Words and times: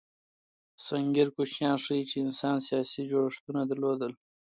سنګیر 0.85 1.27
کوچنیان 1.35 1.77
ښيي، 1.83 2.01
چې 2.09 2.15
انسان 2.25 2.57
سیاسي 2.67 3.01
جوړښتونه 3.11 3.61
درلودل. 3.69 4.11